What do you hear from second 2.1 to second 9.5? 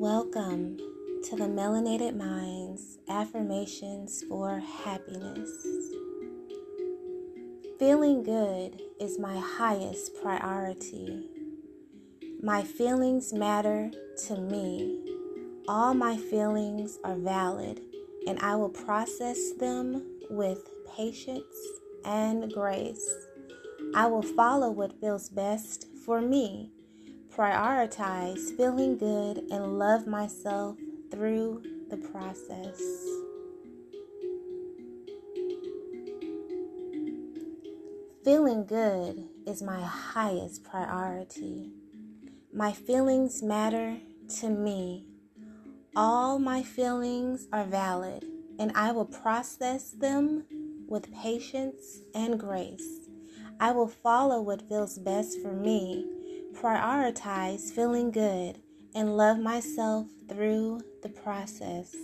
Minds Affirmations for Happiness. Feeling good is my